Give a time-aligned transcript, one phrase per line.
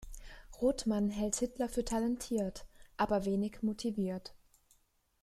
[0.59, 2.65] Rothman hält Hitler für talentiert,
[2.97, 4.33] aber wenig motiviert.